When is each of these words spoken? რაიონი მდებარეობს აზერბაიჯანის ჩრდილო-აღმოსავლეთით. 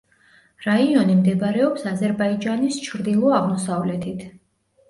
რაიონი 0.67 1.17
მდებარეობს 1.19 1.85
აზერბაიჯანის 1.91 2.81
ჩრდილო-აღმოსავლეთით. 2.89 4.27